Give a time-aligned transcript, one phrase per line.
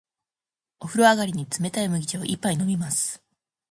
[0.79, 3.21] お風呂上がりに、冷たい麦茶を一杯飲みます。